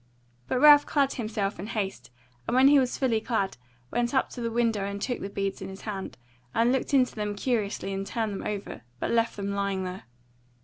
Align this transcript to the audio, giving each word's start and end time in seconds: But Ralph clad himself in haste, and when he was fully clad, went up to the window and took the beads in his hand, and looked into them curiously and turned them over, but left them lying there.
But 0.47 0.59
Ralph 0.59 0.87
clad 0.87 1.13
himself 1.13 1.59
in 1.59 1.67
haste, 1.67 2.09
and 2.47 2.55
when 2.55 2.69
he 2.69 2.79
was 2.79 2.97
fully 2.97 3.21
clad, 3.21 3.57
went 3.91 4.15
up 4.15 4.31
to 4.31 4.41
the 4.41 4.49
window 4.49 4.83
and 4.83 4.99
took 4.99 5.19
the 5.19 5.29
beads 5.29 5.61
in 5.61 5.69
his 5.69 5.81
hand, 5.81 6.17
and 6.55 6.71
looked 6.71 6.95
into 6.95 7.13
them 7.13 7.35
curiously 7.35 7.93
and 7.93 8.03
turned 8.07 8.33
them 8.33 8.43
over, 8.47 8.81
but 8.99 9.11
left 9.11 9.35
them 9.37 9.51
lying 9.51 9.83
there. 9.83 10.05